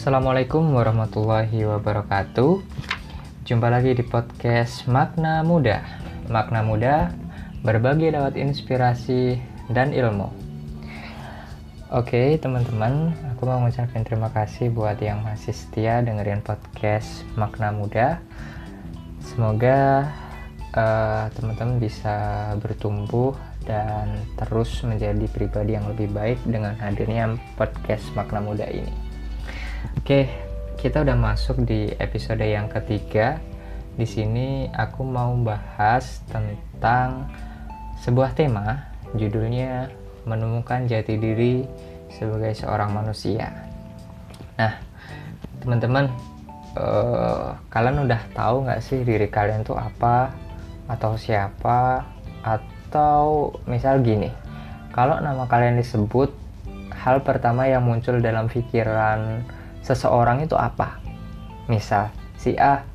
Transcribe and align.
Assalamualaikum 0.00 0.80
warahmatullahi 0.80 1.60
wabarakatuh. 1.68 2.64
Jumpa 3.44 3.68
lagi 3.68 3.92
di 3.92 4.00
podcast 4.00 4.88
Makna 4.88 5.44
Muda. 5.44 5.84
Makna 6.32 6.64
Muda 6.64 7.12
berbagi 7.60 8.08
lewat 8.08 8.32
inspirasi 8.32 9.36
dan 9.68 9.92
ilmu. 9.92 10.32
Oke, 11.92 12.40
teman-teman, 12.40 13.12
aku 13.28 13.44
mau 13.44 13.60
mengucapkan 13.60 14.00
terima 14.00 14.32
kasih 14.32 14.72
buat 14.72 14.96
yang 15.04 15.20
masih 15.20 15.52
setia 15.52 16.00
dengerin 16.00 16.40
podcast 16.40 17.20
Makna 17.36 17.68
Muda. 17.68 18.24
Semoga 19.20 20.08
uh, 20.80 21.28
teman-teman 21.36 21.76
bisa 21.76 22.48
bertumbuh 22.56 23.36
dan 23.68 24.16
terus 24.40 24.80
menjadi 24.80 25.28
pribadi 25.28 25.76
yang 25.76 25.84
lebih 25.92 26.08
baik 26.08 26.40
dengan 26.48 26.72
hadirnya 26.80 27.36
podcast 27.60 28.08
Makna 28.16 28.40
Muda 28.40 28.64
ini. 28.64 28.99
Oke, 30.00 30.32
kita 30.80 31.04
udah 31.04 31.12
masuk 31.12 31.60
di 31.68 31.92
episode 32.00 32.40
yang 32.40 32.72
ketiga. 32.72 33.36
Di 34.00 34.08
sini 34.08 34.64
aku 34.72 35.04
mau 35.04 35.36
bahas 35.36 36.24
tentang 36.24 37.28
sebuah 38.00 38.32
tema, 38.32 38.80
judulnya 39.12 39.92
menemukan 40.24 40.88
jati 40.88 41.20
diri 41.20 41.68
sebagai 42.16 42.56
seorang 42.56 42.96
manusia. 42.96 43.52
Nah, 44.56 44.80
teman-teman, 45.60 46.08
uh, 46.80 47.52
kalian 47.68 48.08
udah 48.08 48.24
tahu 48.32 48.64
nggak 48.64 48.80
sih 48.80 49.04
diri 49.04 49.28
kalian 49.28 49.68
tuh 49.68 49.76
apa 49.76 50.32
atau 50.88 51.12
siapa? 51.20 52.08
Atau 52.40 53.52
misal 53.68 54.00
gini, 54.00 54.32
kalau 54.96 55.20
nama 55.20 55.44
kalian 55.44 55.76
disebut, 55.76 56.32
hal 56.88 57.20
pertama 57.20 57.68
yang 57.68 57.84
muncul 57.84 58.16
dalam 58.16 58.48
pikiran 58.48 59.59
seseorang 59.90 60.46
itu 60.46 60.54
apa. 60.54 61.02
Misal 61.66 62.14
si 62.38 62.54
A. 62.54 62.86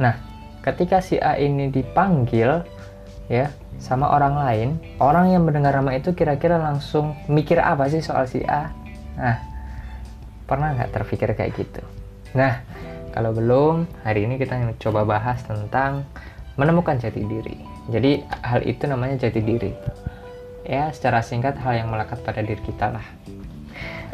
Nah, 0.00 0.16
ketika 0.64 1.04
si 1.04 1.20
A 1.20 1.36
ini 1.36 1.68
dipanggil 1.68 2.64
ya 3.28 3.52
sama 3.76 4.08
orang 4.08 4.34
lain, 4.40 4.68
orang 4.96 5.36
yang 5.36 5.44
mendengar 5.44 5.76
nama 5.76 5.92
itu 5.92 6.16
kira-kira 6.16 6.56
langsung 6.56 7.12
mikir 7.28 7.60
apa 7.60 7.84
sih 7.92 8.00
soal 8.00 8.24
si 8.24 8.40
A? 8.48 8.72
Nah, 9.20 9.36
pernah 10.48 10.72
nggak 10.72 10.90
terpikir 10.96 11.36
kayak 11.36 11.52
gitu? 11.54 11.82
Nah, 12.32 12.64
kalau 13.14 13.30
belum, 13.30 13.86
hari 14.02 14.26
ini 14.26 14.40
kita 14.40 14.58
coba 14.82 15.06
bahas 15.06 15.38
tentang 15.46 16.02
menemukan 16.58 16.98
jati 16.98 17.22
diri. 17.22 17.54
Jadi, 17.92 18.26
hal 18.42 18.64
itu 18.66 18.90
namanya 18.90 19.28
jati 19.28 19.38
diri. 19.38 19.70
Ya, 20.64 20.88
secara 20.90 21.20
singkat 21.20 21.60
hal 21.60 21.84
yang 21.84 21.92
melekat 21.92 22.24
pada 22.24 22.40
diri 22.42 22.58
kita 22.64 22.90
lah. 22.90 23.06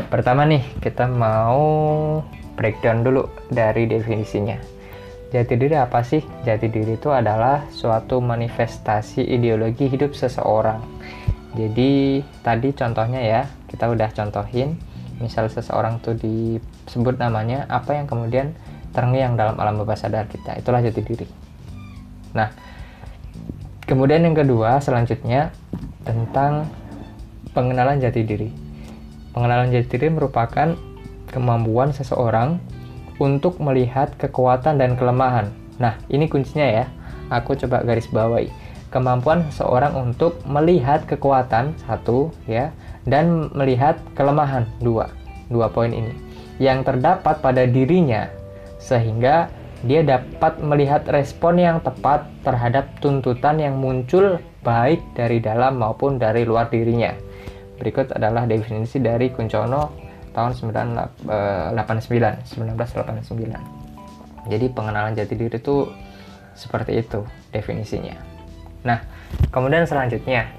Pertama 0.09 0.49
nih, 0.49 0.65
kita 0.81 1.05
mau 1.11 2.23
breakdown 2.57 3.05
dulu 3.05 3.29
dari 3.53 3.85
definisinya. 3.85 4.57
Jati 5.31 5.55
diri 5.55 5.77
apa 5.79 6.03
sih? 6.03 6.25
Jati 6.43 6.67
diri 6.67 6.99
itu 6.99 7.13
adalah 7.13 7.69
suatu 7.71 8.19
manifestasi 8.19 9.23
ideologi 9.27 9.87
hidup 9.87 10.17
seseorang. 10.17 10.83
Jadi 11.55 12.23
tadi 12.47 12.71
contohnya 12.75 13.21
ya, 13.23 13.43
kita 13.67 13.91
udah 13.91 14.11
contohin, 14.15 14.79
misal 15.19 15.51
seseorang 15.51 15.99
tuh 15.99 16.15
disebut 16.19 17.19
namanya, 17.19 17.67
apa 17.67 17.99
yang 17.99 18.07
kemudian 18.07 18.55
terngiang 18.91 19.39
dalam 19.39 19.59
alam 19.59 19.79
bawah 19.79 19.95
sadar 19.95 20.27
kita, 20.27 20.59
itulah 20.59 20.83
jati 20.83 21.03
diri. 21.03 21.27
Nah, 22.35 22.51
kemudian 23.87 24.23
yang 24.23 24.35
kedua 24.35 24.79
selanjutnya 24.83 25.55
tentang 26.03 26.67
pengenalan 27.55 27.99
jati 27.99 28.23
diri. 28.23 28.70
Pengenalan 29.31 29.71
jati 29.71 29.87
diri 29.95 30.09
merupakan 30.11 30.75
kemampuan 31.31 31.95
seseorang 31.95 32.59
untuk 33.23 33.63
melihat 33.63 34.11
kekuatan 34.19 34.81
dan 34.81 34.99
kelemahan. 34.99 35.53
Nah, 35.79 35.95
ini 36.11 36.27
kuncinya 36.27 36.67
ya. 36.67 36.85
Aku 37.31 37.55
coba 37.55 37.87
garis 37.87 38.11
bawahi. 38.11 38.51
Kemampuan 38.91 39.47
seseorang 39.55 39.95
untuk 39.95 40.43
melihat 40.43 41.07
kekuatan 41.07 41.79
satu 41.87 42.35
ya 42.51 42.75
dan 43.07 43.47
melihat 43.55 44.03
kelemahan 44.19 44.67
dua. 44.83 45.15
Dua 45.47 45.71
poin 45.71 45.95
ini 45.95 46.31
yang 46.61 46.85
terdapat 46.85 47.41
pada 47.41 47.65
dirinya 47.65 48.29
sehingga 48.77 49.49
dia 49.81 50.05
dapat 50.05 50.61
melihat 50.61 51.09
respon 51.09 51.57
yang 51.57 51.81
tepat 51.81 52.29
terhadap 52.45 52.93
tuntutan 53.01 53.57
yang 53.57 53.81
muncul 53.81 54.37
baik 54.61 55.01
dari 55.17 55.41
dalam 55.41 55.81
maupun 55.81 56.21
dari 56.21 56.45
luar 56.45 56.69
dirinya. 56.69 57.17
Berikut 57.81 58.13
adalah 58.13 58.45
definisi 58.45 59.01
dari 59.01 59.33
Kuncono 59.33 59.89
tahun 60.37 60.53
1989, 60.53 62.45
1989. 62.45 63.57
Eh, 63.57 63.61
Jadi 64.53 64.67
pengenalan 64.69 65.17
jati 65.17 65.35
diri 65.35 65.57
itu 65.57 65.89
seperti 66.53 67.01
itu 67.01 67.25
definisinya. 67.49 68.21
Nah, 68.85 69.01
kemudian 69.49 69.89
selanjutnya 69.89 70.53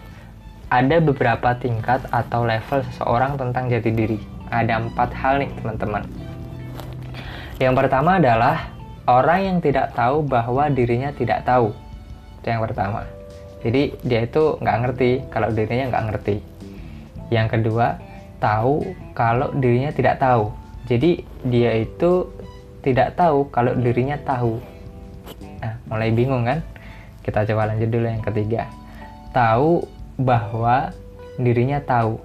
ada 0.72 0.98
beberapa 0.98 1.54
tingkat 1.62 2.02
atau 2.10 2.42
level 2.48 2.82
seseorang 2.90 3.38
tentang 3.38 3.70
jati 3.70 3.92
diri. 3.94 4.20
Ada 4.50 4.82
empat 4.82 5.14
hal 5.14 5.46
nih 5.46 5.52
teman-teman. 5.62 6.04
Yang 7.62 7.74
pertama 7.78 8.18
adalah 8.18 8.74
orang 9.06 9.40
yang 9.46 9.58
tidak 9.62 9.94
tahu 9.94 10.26
bahwa 10.26 10.68
dirinya 10.74 11.14
tidak 11.14 11.46
tahu. 11.46 11.70
Itu 12.42 12.48
yang 12.50 12.66
pertama. 12.66 13.06
Jadi 13.62 13.94
dia 14.02 14.26
itu 14.26 14.58
nggak 14.58 14.78
ngerti 14.82 15.10
kalau 15.30 15.54
dirinya 15.54 15.94
nggak 15.94 16.06
ngerti. 16.10 16.51
Yang 17.32 17.48
kedua, 17.58 17.98
tahu 18.44 18.84
kalau 19.16 19.56
dirinya 19.56 19.90
tidak 19.96 20.20
tahu. 20.20 20.52
Jadi 20.86 21.24
dia 21.48 21.80
itu 21.80 22.28
tidak 22.84 23.16
tahu 23.16 23.48
kalau 23.50 23.72
dirinya 23.78 24.20
tahu. 24.20 24.60
Nah, 25.64 25.80
mulai 25.88 26.12
bingung 26.12 26.44
kan? 26.44 26.60
Kita 27.24 27.48
coba 27.48 27.72
lanjut 27.72 27.88
dulu 27.88 28.06
yang 28.10 28.26
ketiga. 28.26 28.68
Tahu 29.32 29.86
bahwa 30.20 30.92
dirinya 31.40 31.80
tahu. 31.80 32.20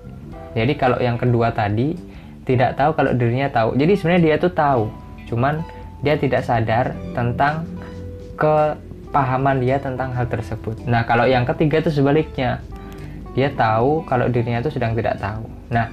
Jadi 0.56 0.72
kalau 0.74 0.98
yang 0.98 1.20
kedua 1.20 1.52
tadi 1.52 1.94
tidak 2.48 2.74
tahu 2.80 2.96
kalau 2.96 3.12
dirinya 3.12 3.46
tahu. 3.52 3.76
Jadi 3.76 3.92
sebenarnya 3.94 4.22
dia 4.24 4.36
tuh 4.40 4.52
tahu, 4.56 4.82
cuman 5.28 5.60
dia 6.00 6.16
tidak 6.16 6.42
sadar 6.48 6.96
tentang 7.12 7.68
kepahaman 8.40 9.60
dia 9.60 9.76
tentang 9.76 10.16
hal 10.16 10.24
tersebut. 10.28 10.80
Nah, 10.88 11.04
kalau 11.04 11.28
yang 11.28 11.44
ketiga 11.44 11.84
itu 11.84 11.92
sebaliknya 11.92 12.64
dia 13.36 13.52
tahu 13.52 14.00
kalau 14.08 14.32
dirinya 14.32 14.64
itu 14.64 14.72
sedang 14.72 14.97
tidak 14.97 15.20
tahu. 15.20 15.44
Nah, 15.69 15.92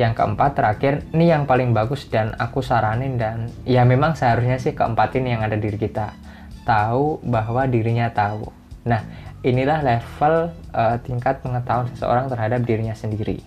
yang 0.00 0.16
keempat 0.16 0.56
terakhir, 0.56 1.04
ini 1.12 1.28
yang 1.28 1.44
paling 1.44 1.76
bagus 1.76 2.08
dan 2.08 2.32
aku 2.40 2.64
saranin 2.64 3.20
dan 3.20 3.52
ya 3.68 3.84
memang 3.84 4.16
seharusnya 4.16 4.56
sih 4.56 4.72
keempat 4.72 5.12
ini 5.20 5.36
yang 5.36 5.44
ada 5.44 5.60
diri 5.60 5.76
kita. 5.76 6.16
Tahu 6.64 7.20
bahwa 7.20 7.68
dirinya 7.68 8.08
tahu. 8.08 8.48
Nah, 8.88 9.04
inilah 9.44 9.84
level 9.84 10.56
uh, 10.72 10.96
tingkat 11.04 11.44
pengetahuan 11.44 11.92
seseorang 11.92 12.32
terhadap 12.32 12.64
dirinya 12.64 12.96
sendiri. 12.96 13.44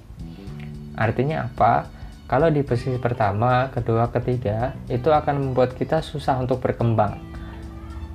Artinya 0.94 1.50
apa? 1.50 1.90
Kalau 2.30 2.54
di 2.54 2.62
posisi 2.62 3.02
pertama, 3.02 3.74
kedua, 3.74 4.14
ketiga, 4.14 4.78
itu 4.86 5.10
akan 5.10 5.50
membuat 5.50 5.74
kita 5.74 6.06
susah 6.06 6.38
untuk 6.38 6.62
berkembang 6.62 7.29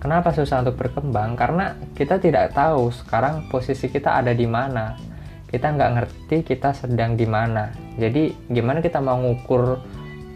Kenapa 0.05 0.37
susah 0.37 0.61
untuk 0.61 0.77
berkembang? 0.77 1.33
Karena 1.33 1.81
kita 1.97 2.21
tidak 2.21 2.53
tahu 2.53 2.93
sekarang 2.93 3.49
posisi 3.49 3.89
kita 3.89 4.21
ada 4.21 4.37
di 4.37 4.45
mana. 4.45 5.01
Kita 5.49 5.73
nggak 5.73 5.93
ngerti 5.97 6.37
kita 6.45 6.77
sedang 6.77 7.17
di 7.17 7.25
mana. 7.25 7.73
Jadi 7.97 8.53
gimana 8.53 8.85
kita 8.85 9.01
mau 9.01 9.17
ngukur 9.17 9.81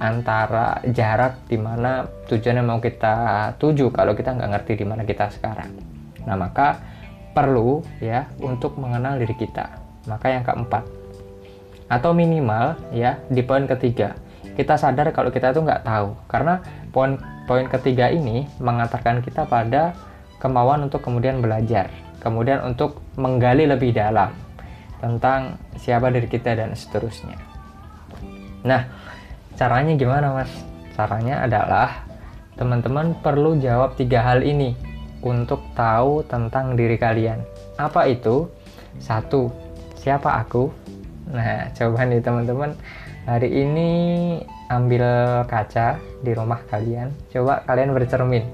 antara 0.01 0.81
jarak 0.89 1.45
di 1.53 1.61
mana 1.61 2.09
tujuannya 2.33 2.65
mau 2.65 2.81
kita 2.81 3.53
tuju 3.61 3.93
kalau 3.93 4.17
kita 4.17 4.41
nggak 4.41 4.56
ngerti 4.56 4.73
di 4.81 4.87
mana 4.89 5.05
kita 5.05 5.29
sekarang. 5.37 5.69
Nah 6.25 6.41
maka 6.41 6.81
perlu 7.37 7.85
ya 8.00 8.25
untuk 8.41 8.81
mengenal 8.81 9.21
diri 9.21 9.37
kita. 9.37 9.69
Maka 10.09 10.33
yang 10.33 10.49
keempat 10.49 10.89
atau 11.93 12.17
minimal 12.17 12.73
ya 12.93 13.20
di 13.29 13.44
poin 13.44 13.65
ketiga 13.69 14.17
kita 14.56 14.76
sadar 14.76 15.09
kalau 15.17 15.32
kita 15.32 15.56
itu 15.56 15.65
nggak 15.65 15.88
tahu 15.88 16.12
karena 16.29 16.61
poin 16.93 17.17
poin 17.49 17.65
ketiga 17.65 18.12
ini 18.12 18.45
mengantarkan 18.61 19.25
kita 19.25 19.49
pada 19.49 19.97
kemauan 20.37 20.85
untuk 20.85 21.00
kemudian 21.00 21.41
belajar 21.41 21.89
kemudian 22.23 22.62
untuk 22.67 23.00
menggali 23.15 23.65
lebih 23.67 23.95
dalam 23.95 24.35
tentang 24.99 25.59
siapa 25.79 26.11
diri 26.11 26.27
kita 26.27 26.59
dan 26.59 26.75
seterusnya. 26.75 27.39
Nah 28.67 28.83
caranya 29.55 29.95
gimana 29.95 30.35
mas? 30.35 30.50
Caranya 30.99 31.47
adalah 31.47 32.03
teman-teman 32.59 33.15
perlu 33.23 33.55
jawab 33.62 33.94
tiga 33.94 34.27
hal 34.27 34.43
ini 34.43 34.75
untuk 35.23 35.62
tahu 35.79 36.27
tentang 36.27 36.75
diri 36.75 36.99
kalian. 36.99 37.43
Apa 37.79 38.11
itu? 38.11 38.51
Satu 38.99 39.55
siapa 39.94 40.43
aku? 40.43 40.75
Nah 41.31 41.71
coba 41.79 42.03
nih 42.03 42.19
teman-teman 42.19 42.75
hari 43.31 43.62
ini 43.62 43.91
ambil 44.69 45.05
kaca 45.49 45.97
di 46.20 46.32
rumah 46.37 46.61
kalian. 46.69 47.12
Coba 47.32 47.65
kalian 47.65 47.97
bercermin. 47.97 48.44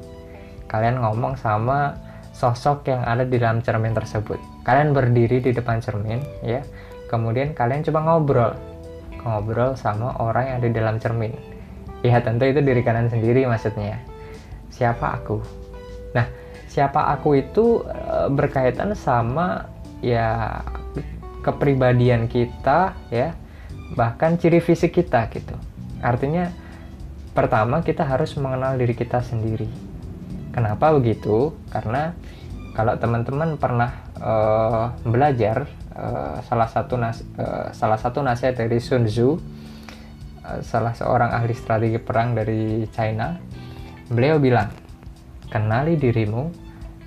Kalian 0.71 1.03
ngomong 1.03 1.35
sama 1.39 1.99
sosok 2.35 2.91
yang 2.91 3.03
ada 3.07 3.27
di 3.27 3.37
dalam 3.39 3.63
cermin 3.63 3.95
tersebut. 3.95 4.39
Kalian 4.63 4.95
berdiri 4.95 5.43
di 5.43 5.51
depan 5.51 5.83
cermin 5.83 6.23
ya. 6.43 6.63
Kemudian 7.11 7.53
kalian 7.53 7.83
coba 7.91 8.01
ngobrol. 8.07 8.53
Ngobrol 9.23 9.75
sama 9.75 10.15
orang 10.23 10.51
yang 10.51 10.57
ada 10.63 10.67
di 10.71 10.77
dalam 10.79 10.97
cermin. 11.03 11.35
Ya 12.07 12.21
tentu 12.23 12.47
itu 12.47 12.63
diri 12.63 12.83
kalian 12.83 13.11
sendiri 13.11 13.47
maksudnya. 13.51 13.99
Siapa 14.71 15.19
aku? 15.19 15.43
Nah 16.15 16.27
siapa 16.71 17.11
aku 17.15 17.39
itu 17.39 17.87
e, 17.87 18.29
berkaitan 18.35 18.93
sama 18.99 19.67
ya 19.99 20.63
kepribadian 21.43 22.31
kita 22.31 22.95
ya. 23.11 23.35
Bahkan 23.95 24.43
ciri 24.43 24.59
fisik 24.59 24.99
kita 24.99 25.31
gitu 25.31 25.55
artinya 26.05 26.53
pertama 27.33 27.81
kita 27.81 28.05
harus 28.05 28.37
mengenal 28.37 28.77
diri 28.77 28.93
kita 28.93 29.25
sendiri. 29.25 29.67
Kenapa 30.53 30.93
begitu? 30.95 31.57
Karena 31.73 32.15
kalau 32.77 32.95
teman-teman 33.01 33.57
pernah 33.57 33.91
uh, 34.21 34.93
belajar 35.03 35.67
uh, 35.97 36.39
salah 36.45 36.69
satu 36.69 36.95
uh, 37.01 37.15
salah 37.73 37.99
satu 37.99 38.21
nasihat 38.21 38.61
dari 38.61 38.79
Sun 38.79 39.07
Tzu 39.07 39.31
uh, 39.33 39.39
salah 40.61 40.93
seorang 40.95 41.31
ahli 41.33 41.55
strategi 41.55 41.99
perang 42.03 42.35
dari 42.35 42.87
China 42.91 43.39
beliau 44.11 44.43
bilang 44.43 44.69
kenali 45.49 45.95
dirimu 45.95 46.51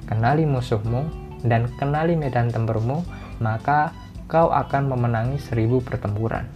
kenali 0.07 0.47
musuhmu 0.47 1.27
dan 1.43 1.67
kenali 1.75 2.15
medan 2.15 2.47
tempurmu 2.47 3.03
maka 3.43 3.91
kau 4.27 4.51
akan 4.51 4.91
memenangi 4.91 5.39
seribu 5.39 5.79
pertempuran. 5.79 6.47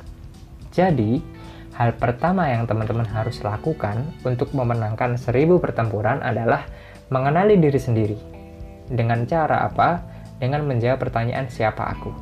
Jadi 0.71 1.19
hal 1.81 1.97
pertama 1.97 2.45
yang 2.45 2.69
teman-teman 2.69 3.09
harus 3.09 3.41
lakukan 3.41 4.05
untuk 4.21 4.53
memenangkan 4.53 5.17
seribu 5.17 5.57
pertempuran 5.57 6.21
adalah 6.21 6.69
mengenali 7.09 7.57
diri 7.57 7.81
sendiri 7.81 8.17
dengan 8.85 9.25
cara 9.25 9.65
apa? 9.65 10.05
Dengan 10.37 10.69
menjawab 10.69 11.01
pertanyaan 11.01 11.49
siapa 11.49 11.89
aku. 11.89 12.13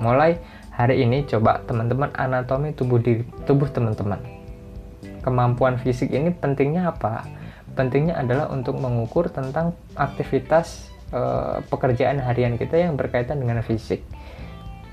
Mulai 0.00 0.40
hari 0.72 1.04
ini 1.04 1.28
coba 1.28 1.60
teman-teman 1.68 2.16
anatomi 2.16 2.72
tubuh 2.72 2.96
di 2.96 3.20
tubuh 3.44 3.68
teman-teman. 3.68 4.24
Kemampuan 5.20 5.76
fisik 5.76 6.08
ini 6.08 6.32
pentingnya 6.32 6.88
apa? 6.88 7.28
Pentingnya 7.76 8.16
adalah 8.16 8.48
untuk 8.48 8.80
mengukur 8.80 9.28
tentang 9.28 9.76
aktivitas 10.00 10.88
e, 11.12 11.20
pekerjaan 11.68 12.24
harian 12.24 12.56
kita 12.56 12.80
yang 12.80 12.96
berkaitan 12.96 13.36
dengan 13.36 13.60
fisik. 13.60 14.00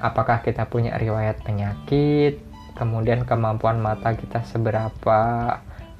Apakah 0.03 0.43
kita 0.43 0.67
punya 0.67 0.99
riwayat 0.99 1.39
penyakit? 1.41 2.44
Kemudian 2.75 3.23
kemampuan 3.23 3.79
mata 3.79 4.11
kita 4.11 4.43
seberapa 4.43 5.19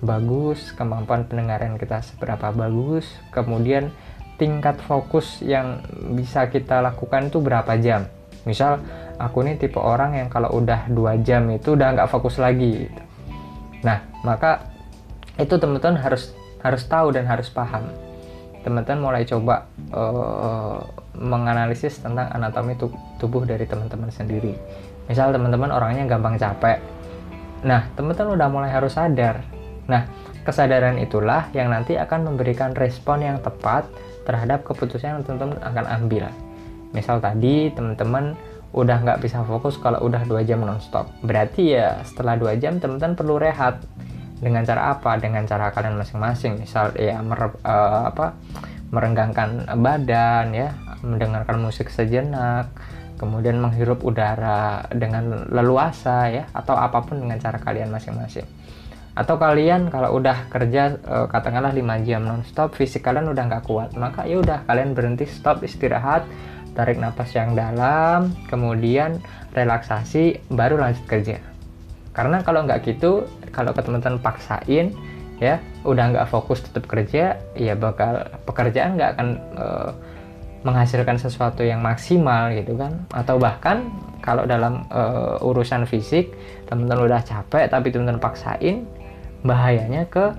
bagus, 0.04 0.76
kemampuan 0.76 1.24
pendengaran 1.24 1.80
kita 1.80 2.04
seberapa 2.04 2.52
bagus, 2.52 3.08
kemudian 3.32 3.96
tingkat 4.36 4.76
fokus 4.84 5.40
yang 5.40 5.80
bisa 6.12 6.52
kita 6.52 6.84
lakukan 6.84 7.32
itu 7.32 7.40
berapa 7.40 7.80
jam. 7.80 8.12
Misal 8.44 8.84
aku 9.16 9.48
ini 9.48 9.56
tipe 9.56 9.80
orang 9.80 10.20
yang 10.20 10.28
kalau 10.28 10.52
udah 10.52 10.92
dua 10.92 11.16
jam 11.24 11.48
itu 11.48 11.80
udah 11.80 11.96
nggak 11.96 12.12
fokus 12.12 12.36
lagi 12.36 12.88
gitu. 12.88 13.02
nah 13.80 14.02
maka 14.26 14.66
itu 15.38 15.56
teman-teman 15.62 16.02
harus 16.02 16.34
harus 16.60 16.84
tahu 16.84 17.16
dan 17.16 17.24
harus 17.24 17.48
paham. 17.48 17.88
Teman-teman 18.66 19.00
mulai 19.00 19.24
coba 19.30 19.70
uh, 19.94 20.82
menganalisis 21.14 22.02
tentang 22.02 22.28
anatomi 22.34 22.76
tubuh 23.22 23.46
dari 23.46 23.64
teman-teman 23.70 24.10
sendiri 24.10 24.58
misal 25.06 25.34
teman-teman 25.34 25.72
orangnya 25.72 26.06
gampang 26.10 26.38
capek 26.38 26.80
nah 27.66 27.88
teman-teman 27.98 28.38
udah 28.38 28.48
mulai 28.50 28.72
harus 28.72 28.94
sadar 28.94 29.42
nah 29.86 30.06
kesadaran 30.46 31.02
itulah 31.02 31.50
yang 31.58 31.74
nanti 31.74 31.98
akan 31.98 32.30
memberikan 32.30 32.78
respon 32.78 33.26
yang 33.26 33.42
tepat 33.42 33.90
terhadap 34.26 34.66
keputusan 34.66 35.18
yang 35.18 35.22
teman-teman 35.26 35.58
akan 35.62 35.86
ambil. 36.02 36.26
Misal 36.94 37.22
tadi 37.22 37.74
teman-teman 37.74 38.38
udah 38.76 38.98
nggak 39.02 39.20
bisa 39.24 39.42
fokus 39.46 39.82
kalau 39.82 40.02
udah 40.06 40.26
dua 40.30 40.46
jam 40.46 40.62
nonstop. 40.62 41.10
Berarti 41.26 41.78
ya 41.78 42.02
setelah 42.06 42.38
dua 42.38 42.58
jam 42.58 42.82
teman-teman 42.82 43.18
perlu 43.18 43.42
rehat. 43.42 43.82
Dengan 44.36 44.68
cara 44.68 44.92
apa? 44.94 45.16
Dengan 45.18 45.48
cara 45.48 45.72
kalian 45.72 45.96
masing-masing. 45.96 46.62
Misal 46.62 46.92
ya 47.00 47.24
uh, 47.24 48.02
apa 48.12 48.36
merenggangkan 48.94 49.66
badan 49.82 50.54
ya, 50.54 50.76
mendengarkan 51.02 51.58
musik 51.58 51.90
sejenak, 51.90 52.70
kemudian 53.26 53.58
menghirup 53.58 54.06
udara 54.06 54.86
dengan 54.94 55.50
leluasa 55.50 56.30
ya, 56.30 56.46
atau 56.54 56.78
apa 56.78 57.02
pun 57.02 57.26
dengan 57.26 57.42
cara 57.42 57.58
kalian 57.58 57.90
masing-masing. 57.90 58.46
Atau 59.16 59.40
kalian 59.40 59.88
kalau 59.90 60.20
udah 60.20 60.52
kerja 60.52 61.00
e, 61.00 61.16
katakanlah 61.32 61.72
5 61.72 62.06
jam 62.06 62.22
nonstop 62.28 62.76
fisik 62.76 63.08
kalian 63.08 63.32
udah 63.32 63.48
nggak 63.48 63.64
kuat 63.64 63.96
maka 63.96 64.28
ya 64.28 64.44
udah 64.44 64.68
kalian 64.68 64.92
berhenti 64.92 65.24
stop 65.24 65.64
istirahat 65.64 66.28
tarik 66.76 67.00
nafas 67.00 67.32
yang 67.32 67.56
dalam 67.56 68.36
kemudian 68.52 69.24
relaksasi 69.56 70.44
baru 70.52 70.76
lanjut 70.76 71.08
kerja. 71.08 71.40
Karena 72.12 72.44
kalau 72.44 72.68
nggak 72.68 72.84
gitu 72.84 73.24
kalau 73.56 73.72
ke 73.72 73.82
teman-teman 73.88 74.20
paksain 74.20 74.92
ya 75.40 75.64
udah 75.88 76.12
nggak 76.12 76.28
fokus 76.28 76.64
tetap 76.68 76.84
kerja 76.84 77.40
ya 77.56 77.74
bakal 77.76 78.20
pekerjaan 78.44 79.00
nggak 79.00 79.10
akan 79.16 79.28
e, 79.56 79.66
menghasilkan 80.66 81.22
sesuatu 81.22 81.62
yang 81.62 81.80
maksimal 81.80 82.50
gitu 82.58 82.74
kan. 82.76 83.06
Atau 83.14 83.38
bahkan 83.38 83.86
kalau 84.20 84.50
dalam 84.50 84.90
e, 84.90 85.02
urusan 85.46 85.86
fisik 85.86 86.34
teman-teman 86.66 87.06
udah 87.06 87.22
capek 87.22 87.70
tapi 87.70 87.94
teman-teman 87.94 88.18
paksain 88.18 88.90
bahayanya 89.46 90.10
ke 90.10 90.34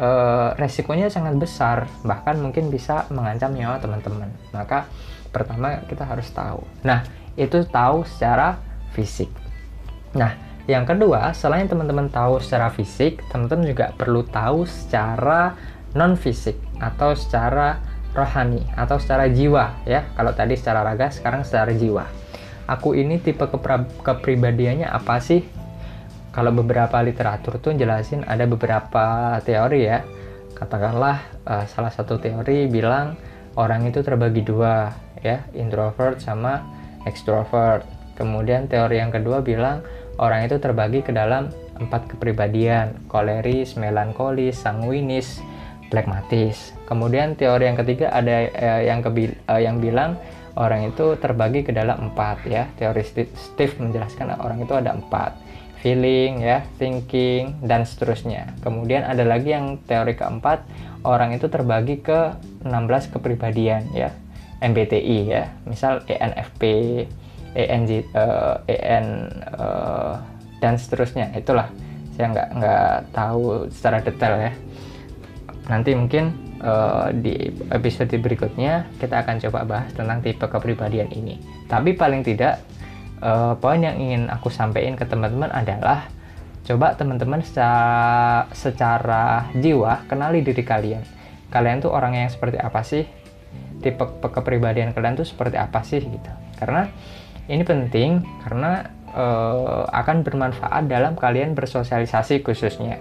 e, 0.00 0.08
resikonya 0.56 1.12
sangat 1.12 1.36
besar. 1.36 1.84
Bahkan 2.02 2.40
mungkin 2.40 2.72
bisa 2.72 3.04
mengancam 3.12 3.52
nyawa 3.52 3.76
teman-teman. 3.76 4.32
Maka 4.56 4.88
pertama 5.28 5.84
kita 5.92 6.08
harus 6.08 6.26
tahu. 6.32 6.64
Nah 6.80 7.04
itu 7.36 7.60
tahu 7.68 8.08
secara 8.08 8.56
fisik. 8.96 9.28
Nah 10.16 10.32
yang 10.64 10.88
kedua 10.88 11.36
selain 11.36 11.68
teman-teman 11.68 12.08
tahu 12.08 12.40
secara 12.40 12.72
fisik 12.72 13.20
teman-teman 13.28 13.68
juga 13.68 13.92
perlu 13.92 14.24
tahu 14.24 14.64
secara 14.64 15.52
non 15.92 16.16
fisik 16.16 16.56
atau 16.80 17.12
secara 17.12 17.93
rohani 18.14 18.62
atau 18.78 18.96
secara 18.96 19.26
jiwa 19.28 19.84
ya. 19.84 20.06
Kalau 20.14 20.32
tadi 20.32 20.54
secara 20.54 20.86
raga 20.86 21.10
sekarang 21.10 21.42
secara 21.42 21.74
jiwa. 21.74 22.06
Aku 22.64 22.96
ini 22.96 23.20
tipe 23.20 23.44
kepribadiannya 24.00 24.88
apa 24.88 25.20
sih? 25.20 25.44
Kalau 26.32 26.50
beberapa 26.50 26.98
literatur 27.04 27.60
tuh 27.60 27.76
jelasin 27.76 28.24
ada 28.24 28.48
beberapa 28.48 29.36
teori 29.44 29.80
ya. 29.84 30.00
Katakanlah 30.54 31.18
uh, 31.44 31.64
salah 31.68 31.92
satu 31.92 32.16
teori 32.16 32.70
bilang 32.70 33.18
orang 33.58 33.84
itu 33.84 34.00
terbagi 34.00 34.40
dua 34.40 34.94
ya. 35.20 35.44
Introvert 35.52 36.22
sama 36.24 36.64
extrovert. 37.04 37.84
Kemudian 38.14 38.70
teori 38.70 39.02
yang 39.02 39.12
kedua 39.12 39.42
bilang 39.42 39.84
orang 40.16 40.46
itu 40.46 40.56
terbagi 40.62 41.02
ke 41.02 41.10
dalam 41.10 41.50
empat 41.74 42.06
kepribadian 42.16 42.94
koleris, 43.10 43.74
melankolis, 43.74 44.54
sanguinis, 44.62 45.42
plekmatis. 45.94 46.74
Kemudian 46.90 47.38
teori 47.38 47.70
yang 47.70 47.78
ketiga 47.78 48.10
ada 48.10 48.50
eh, 48.50 48.90
yang 48.90 48.98
kebil, 48.98 49.30
eh, 49.30 49.62
yang 49.62 49.78
bilang 49.78 50.18
orang 50.58 50.90
itu 50.90 51.14
terbagi 51.22 51.62
ke 51.62 51.70
dalam 51.70 52.10
empat 52.10 52.42
ya. 52.50 52.66
Teori 52.74 53.06
Steve 53.06 53.74
menjelaskan 53.78 54.34
orang 54.42 54.58
itu 54.58 54.74
ada 54.74 54.90
empat 54.90 55.38
feeling 55.78 56.42
ya, 56.42 56.66
thinking 56.80 57.60
dan 57.62 57.86
seterusnya. 57.86 58.50
Kemudian 58.64 59.04
ada 59.06 59.22
lagi 59.22 59.52
yang 59.52 59.76
teori 59.84 60.16
keempat, 60.16 60.64
orang 61.04 61.36
itu 61.36 61.46
terbagi 61.46 62.00
ke 62.00 62.34
16 62.64 63.12
kepribadian 63.12 63.86
ya. 63.94 64.10
MBTI 64.64 65.18
ya. 65.28 65.44
Misal 65.68 66.00
ENFP, 66.08 66.62
ENJ 67.52 68.08
uh, 68.16 68.64
EN 68.64 69.28
uh, 69.60 70.16
dan 70.64 70.80
seterusnya. 70.80 71.28
Itulah 71.36 71.68
saya 72.16 72.32
nggak 72.32 72.48
nggak 72.56 72.94
tahu 73.12 73.68
secara 73.68 74.00
detail 74.00 74.34
ya. 74.40 74.52
Nanti 75.64 75.96
mungkin 75.96 76.56
uh, 76.60 77.08
di 77.12 77.48
episode 77.72 78.12
berikutnya 78.20 78.88
kita 79.00 79.24
akan 79.24 79.40
coba 79.48 79.60
bahas 79.64 79.90
tentang 79.96 80.20
tipe 80.20 80.44
kepribadian 80.44 81.08
ini. 81.08 81.40
Tapi 81.64 81.96
paling 81.96 82.20
tidak 82.20 82.60
uh, 83.24 83.56
poin 83.56 83.80
yang 83.80 83.96
ingin 83.96 84.28
aku 84.28 84.52
sampaikan 84.52 84.96
ke 84.96 85.08
teman-teman 85.08 85.48
adalah 85.48 86.08
coba 86.64 86.96
teman-teman 86.96 87.40
secara, 87.44 88.48
secara 88.52 89.48
jiwa 89.56 90.04
kenali 90.04 90.44
diri 90.44 90.64
kalian. 90.64 91.04
Kalian 91.48 91.80
tuh 91.80 91.92
orang 91.92 92.16
yang 92.16 92.28
seperti 92.28 92.60
apa 92.60 92.80
sih? 92.84 93.04
Tipe 93.80 94.04
kepribadian 94.20 94.92
kalian 94.92 95.16
tuh 95.16 95.28
seperti 95.28 95.56
apa 95.56 95.80
sih 95.84 96.00
gitu. 96.00 96.32
Karena 96.60 96.88
ini 97.48 97.64
penting 97.64 98.24
karena 98.44 98.88
uh, 99.12 99.84
akan 99.92 100.24
bermanfaat 100.24 100.88
dalam 100.88 101.16
kalian 101.16 101.52
bersosialisasi 101.52 102.40
khususnya 102.40 103.00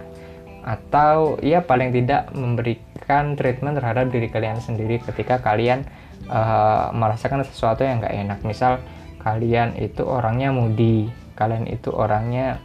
atau 0.64 1.36
ya 1.44 1.60
paling 1.60 1.92
tidak 1.92 2.32
memberikan 2.32 3.36
treatment 3.36 3.76
terhadap 3.76 4.08
diri 4.10 4.32
kalian 4.32 4.64
sendiri 4.64 5.04
ketika 5.04 5.44
kalian 5.44 5.84
uh, 6.32 6.90
merasakan 6.96 7.44
sesuatu 7.44 7.84
yang 7.84 8.00
gak 8.00 8.16
enak. 8.16 8.40
Misal 8.48 8.80
kalian 9.20 9.76
itu 9.80 10.08
orangnya 10.08 10.56
moody 10.56 11.12
kalian 11.36 11.66
itu 11.68 11.90
orangnya 11.92 12.60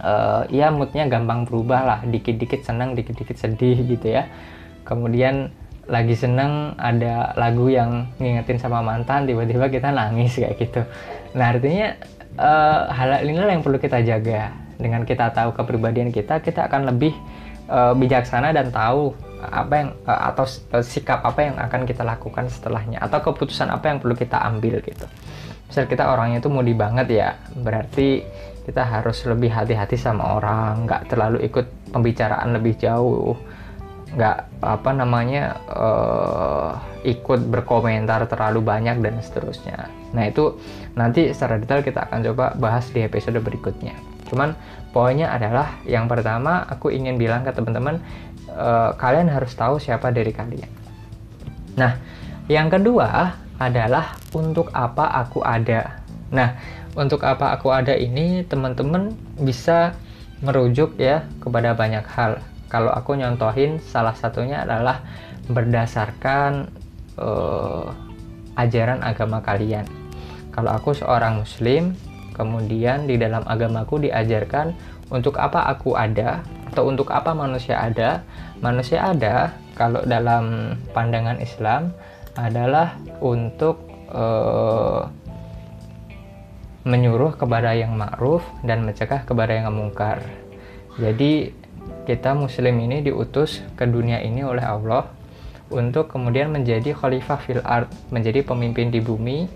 uh, 0.00 0.48
ya 0.48 0.72
moodnya 0.72 1.06
gampang 1.12 1.44
berubah 1.44 1.80
lah. 1.84 2.00
Dikit-dikit 2.08 2.64
senang 2.64 2.96
dikit-dikit 2.96 3.36
sedih 3.36 3.76
gitu 3.92 4.16
ya. 4.16 4.24
Kemudian 4.88 5.52
lagi 5.90 6.14
seneng 6.14 6.78
ada 6.78 7.34
lagu 7.34 7.66
yang 7.66 8.08
ngingetin 8.22 8.62
sama 8.62 8.80
mantan 8.80 9.26
tiba-tiba 9.28 9.68
kita 9.68 9.92
nangis 9.92 10.40
kayak 10.40 10.56
gitu. 10.56 10.82
Nah 11.36 11.52
artinya 11.52 12.00
uh, 12.40 12.88
hal 12.88 13.28
inilah 13.28 13.52
yang 13.52 13.60
perlu 13.66 13.76
kita 13.76 14.00
jaga 14.06 14.69
dengan 14.80 15.04
kita 15.04 15.30
tahu 15.30 15.52
kepribadian 15.54 16.10
kita 16.10 16.40
kita 16.40 16.66
akan 16.66 16.90
lebih 16.90 17.12
uh, 17.70 17.94
bijaksana 17.94 18.50
dan 18.50 18.74
tahu 18.74 19.14
apa 19.40 19.72
yang 19.72 19.90
uh, 20.04 20.20
atau 20.34 20.44
uh, 20.74 20.84
sikap 20.84 21.22
apa 21.24 21.40
yang 21.46 21.56
akan 21.56 21.86
kita 21.86 22.02
lakukan 22.02 22.50
setelahnya 22.50 23.00
atau 23.00 23.22
keputusan 23.22 23.70
apa 23.70 23.88
yang 23.88 23.98
perlu 24.02 24.18
kita 24.18 24.36
ambil 24.42 24.82
gitu. 24.82 25.06
Misal 25.70 25.86
kita 25.86 26.10
orangnya 26.10 26.42
itu 26.42 26.50
mudi 26.50 26.74
banget 26.74 27.06
ya 27.14 27.28
berarti 27.54 28.26
kita 28.66 28.82
harus 28.82 29.22
lebih 29.24 29.54
hati-hati 29.54 29.94
sama 29.94 30.36
orang 30.36 30.84
nggak 30.84 31.14
terlalu 31.14 31.46
ikut 31.46 31.94
pembicaraan 31.94 32.50
lebih 32.52 32.76
jauh 32.76 33.38
nggak 34.10 34.66
apa 34.66 34.90
namanya 34.90 35.54
uh, 35.70 36.74
ikut 37.06 37.46
berkomentar 37.46 38.26
terlalu 38.26 38.58
banyak 38.58 38.98
dan 38.98 39.22
seterusnya. 39.22 39.86
Nah 40.10 40.26
itu 40.26 40.58
nanti 40.98 41.30
secara 41.30 41.62
detail 41.62 41.86
kita 41.86 42.10
akan 42.10 42.18
coba 42.26 42.50
bahas 42.58 42.90
di 42.90 43.06
episode 43.06 43.38
berikutnya 43.38 44.09
cuman 44.30 44.54
poinnya 44.94 45.34
adalah 45.34 45.82
yang 45.82 46.06
pertama 46.06 46.62
aku 46.70 46.94
ingin 46.94 47.18
bilang 47.18 47.42
ke 47.42 47.50
teman-teman 47.50 47.98
uh, 48.54 48.94
kalian 48.94 49.26
harus 49.26 49.52
tahu 49.54 49.82
siapa 49.82 50.14
dari 50.14 50.30
kalian. 50.30 50.70
Nah 51.74 51.98
yang 52.46 52.70
kedua 52.70 53.34
adalah 53.58 54.16
untuk 54.32 54.70
apa 54.72 55.10
aku 55.20 55.42
ada. 55.42 56.00
Nah 56.30 56.56
untuk 56.94 57.22
apa 57.22 57.54
aku 57.54 57.70
ada 57.70 57.94
ini 57.94 58.42
teman-teman 58.46 59.14
bisa 59.38 59.94
merujuk 60.40 60.96
ya 60.96 61.26
kepada 61.38 61.76
banyak 61.76 62.06
hal. 62.16 62.42
Kalau 62.70 62.90
aku 62.94 63.18
nyontohin 63.18 63.82
salah 63.82 64.14
satunya 64.14 64.62
adalah 64.62 65.02
berdasarkan 65.50 66.70
uh, 67.18 67.90
ajaran 68.54 69.02
agama 69.02 69.42
kalian. 69.42 69.86
Kalau 70.50 70.70
aku 70.74 70.94
seorang 70.94 71.42
muslim 71.42 71.94
kemudian 72.40 73.04
di 73.04 73.20
dalam 73.20 73.44
agamaku 73.44 74.08
diajarkan 74.08 74.72
untuk 75.12 75.36
apa 75.36 75.68
aku 75.68 75.92
ada 75.92 76.40
atau 76.72 76.88
untuk 76.88 77.12
apa 77.12 77.36
manusia 77.36 77.76
ada 77.76 78.24
manusia 78.64 79.04
ada 79.04 79.52
kalau 79.76 80.00
dalam 80.08 80.76
pandangan 80.96 81.36
Islam 81.44 81.92
adalah 82.40 82.96
untuk 83.20 83.84
uh, 84.08 85.04
menyuruh 86.88 87.36
kepada 87.36 87.76
yang 87.76 87.92
ma'ruf 87.92 88.40
dan 88.64 88.88
mencegah 88.88 89.28
kepada 89.28 89.52
yang 89.52 89.68
mungkar 89.68 90.24
jadi 90.96 91.52
kita 92.08 92.32
muslim 92.32 92.80
ini 92.80 93.04
diutus 93.04 93.60
ke 93.76 93.84
dunia 93.84 94.24
ini 94.24 94.40
oleh 94.40 94.64
Allah 94.64 95.20
untuk 95.70 96.10
kemudian 96.10 96.50
menjadi 96.50 96.92
khalifah 96.92 97.38
fil 97.40 97.62
art, 97.62 97.86
menjadi 98.10 98.42
pemimpin 98.42 98.90
di 98.90 98.98
bumi. 98.98 99.46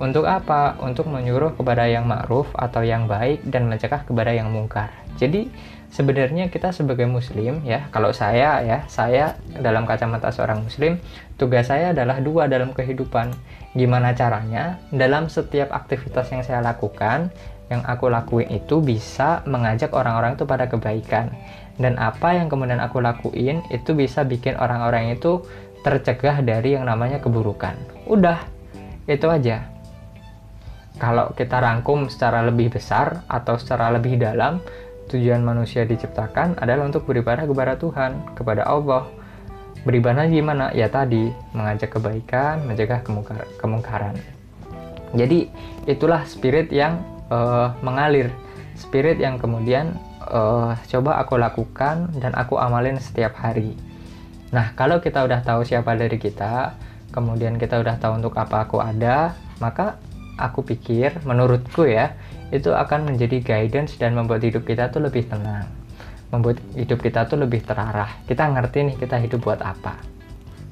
Untuk 0.00 0.24
apa? 0.24 0.80
Untuk 0.80 1.12
menyuruh 1.12 1.52
kepada 1.60 1.84
yang 1.84 2.08
ma'ruf 2.08 2.48
atau 2.56 2.80
yang 2.80 3.04
baik 3.04 3.44
dan 3.44 3.68
mencegah 3.68 4.00
kepada 4.08 4.32
yang 4.32 4.48
mungkar. 4.48 4.88
Jadi 5.20 5.52
sebenarnya 5.92 6.48
kita 6.48 6.72
sebagai 6.72 7.04
muslim 7.04 7.60
ya, 7.68 7.84
kalau 7.92 8.08
saya 8.08 8.64
ya, 8.64 8.80
saya 8.88 9.36
dalam 9.60 9.84
kacamata 9.84 10.32
seorang 10.32 10.64
muslim, 10.64 10.96
tugas 11.36 11.68
saya 11.68 11.92
adalah 11.92 12.16
dua 12.24 12.48
dalam 12.48 12.72
kehidupan. 12.72 13.36
Gimana 13.76 14.16
caranya? 14.16 14.80
Dalam 14.88 15.28
setiap 15.28 15.68
aktivitas 15.76 16.32
yang 16.32 16.40
saya 16.40 16.64
lakukan, 16.64 17.28
yang 17.68 17.84
aku 17.84 18.08
lakuin 18.08 18.50
itu 18.50 18.80
bisa 18.80 19.44
mengajak 19.46 19.94
orang-orang 19.94 20.34
itu 20.34 20.42
pada 20.42 20.66
kebaikan 20.66 21.30
dan 21.78 21.96
apa 21.96 22.36
yang 22.36 22.50
kemudian 22.50 22.82
aku 22.82 22.98
lakuin 23.00 23.62
itu 23.72 23.96
bisa 23.96 24.26
bikin 24.26 24.58
orang-orang 24.58 25.14
itu 25.14 25.46
tercegah 25.80 26.44
dari 26.44 26.76
yang 26.76 26.84
namanya 26.84 27.22
keburukan. 27.22 27.72
Udah, 28.04 28.42
itu 29.08 29.24
aja. 29.30 29.79
Kalau 31.00 31.32
kita 31.32 31.64
rangkum 31.64 32.12
secara 32.12 32.44
lebih 32.44 32.76
besar 32.76 33.24
atau 33.24 33.56
secara 33.56 33.88
lebih 33.88 34.20
dalam, 34.20 34.60
tujuan 35.08 35.40
manusia 35.40 35.88
diciptakan 35.88 36.60
adalah 36.60 36.84
untuk 36.84 37.08
beribadah 37.08 37.48
kepada 37.48 37.80
Tuhan, 37.80 38.36
kepada 38.36 38.68
Allah. 38.68 39.08
Beribadah 39.80 40.28
gimana? 40.28 40.68
Ya 40.76 40.92
tadi, 40.92 41.32
mengajak 41.56 41.96
kebaikan, 41.96 42.68
mencegah 42.68 43.00
kemungkar 43.00 43.48
kemungkaran. 43.56 44.12
Jadi, 45.16 45.48
itulah 45.88 46.28
spirit 46.28 46.68
yang 46.68 47.00
uh, 47.32 47.72
mengalir. 47.80 48.28
Spirit 48.76 49.16
yang 49.16 49.40
kemudian 49.40 49.96
uh, 50.28 50.76
coba 50.84 51.16
aku 51.24 51.40
lakukan 51.40 52.12
dan 52.20 52.36
aku 52.36 52.60
amalin 52.60 53.00
setiap 53.00 53.40
hari. 53.40 53.72
Nah, 54.52 54.76
kalau 54.76 55.00
kita 55.00 55.24
udah 55.24 55.40
tahu 55.40 55.64
siapa 55.64 55.96
dari 55.96 56.20
kita, 56.20 56.76
kemudian 57.08 57.56
kita 57.56 57.80
udah 57.80 57.96
tahu 57.96 58.20
untuk 58.20 58.36
apa 58.36 58.68
aku 58.68 58.84
ada, 58.84 59.32
maka 59.64 59.96
aku 60.40 60.64
pikir, 60.64 61.20
menurutku 61.28 61.84
ya, 61.84 62.16
itu 62.50 62.72
akan 62.72 63.12
menjadi 63.12 63.44
guidance 63.44 64.00
dan 64.00 64.16
membuat 64.16 64.42
hidup 64.42 64.64
kita 64.64 64.88
tuh 64.88 65.04
lebih 65.04 65.28
tenang. 65.28 65.68
Membuat 66.32 66.58
hidup 66.74 67.02
kita 67.04 67.28
tuh 67.28 67.38
lebih 67.38 67.60
terarah. 67.62 68.10
Kita 68.24 68.48
ngerti 68.48 68.90
nih 68.90 68.96
kita 68.96 69.20
hidup 69.20 69.44
buat 69.44 69.60
apa. 69.60 70.00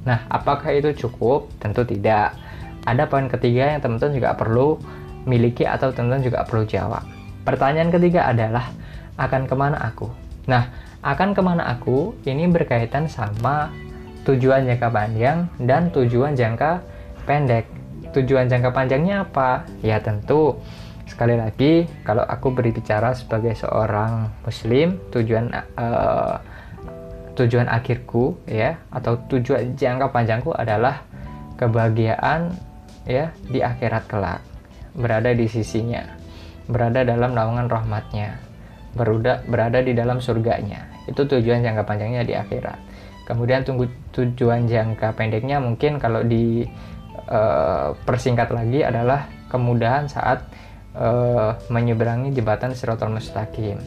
Nah, 0.07 0.25
apakah 0.33 0.73
itu 0.73 1.07
cukup? 1.07 1.53
Tentu 1.61 1.85
tidak. 1.85 2.33
Ada 2.89 3.05
poin 3.05 3.29
ketiga 3.29 3.77
yang 3.77 3.85
teman-teman 3.85 4.17
juga 4.17 4.31
perlu 4.33 4.81
miliki 5.29 5.69
atau 5.69 5.93
teman-teman 5.93 6.25
juga 6.25 6.41
perlu 6.49 6.65
jawab. 6.65 7.05
Pertanyaan 7.45 7.93
ketiga 7.93 8.25
adalah, 8.31 8.71
akan 9.19 9.45
ke 9.45 9.55
mana 9.59 9.77
aku. 9.83 10.09
Nah, 10.49 10.71
akan 11.05 11.37
ke 11.37 11.43
mana 11.43 11.63
aku 11.69 12.17
ini 12.25 12.49
berkaitan 12.49 13.07
sama 13.11 13.71
tujuan 14.27 14.67
jangka 14.67 14.89
panjang 14.91 15.47
dan 15.63 15.91
tujuan 15.95 16.35
jangka 16.35 16.83
pendek. 17.29 17.78
Tujuan 18.17 18.49
jangka 18.49 18.71
panjangnya 18.73 19.29
apa? 19.29 19.69
Ya 19.85 20.01
tentu 20.01 20.61
sekali 21.09 21.41
lagi 21.41 21.89
kalau 22.05 22.25
aku 22.25 22.53
berbicara 22.53 23.17
sebagai 23.17 23.57
seorang 23.57 24.29
muslim, 24.45 25.01
tujuan 25.09 25.53
uh, 25.77 26.37
tujuan 27.39 27.71
akhirku 27.71 28.35
ya 28.51 28.77
atau 28.91 29.17
tujuan 29.31 29.79
jangka 29.79 30.11
panjangku 30.11 30.51
adalah 30.53 31.07
kebahagiaan 31.55 32.51
ya 33.07 33.31
di 33.47 33.63
akhirat 33.63 34.11
kelak 34.11 34.43
berada 34.99 35.31
di 35.31 35.47
sisinya 35.47 36.03
berada 36.67 37.07
dalam 37.07 37.39
naungan 37.39 37.71
rahmatnya 37.71 38.49
berada, 38.99 39.45
berada 39.47 39.79
di 39.79 39.93
dalam 39.93 40.19
surganya. 40.19 40.89
Itu 41.07 41.25
tujuan 41.31 41.63
jangka 41.65 41.85
panjangnya 41.85 42.27
di 42.27 42.35
akhirat. 42.37 42.79
Kemudian 43.29 43.63
tunggu 43.63 43.87
tujuan 44.17 44.65
jangka 44.67 45.13
pendeknya 45.13 45.61
mungkin 45.61 46.01
kalau 46.01 46.25
di 46.25 46.65
uh, 47.29 47.95
persingkat 48.03 48.51
lagi 48.51 48.83
adalah 48.83 49.29
kemudahan 49.53 50.09
saat 50.09 50.45
uh, 50.97 51.55
menyeberangi 51.69 52.33
jembatan 52.33 52.75
Siratul 52.75 53.13
Mustaqim. 53.13 53.79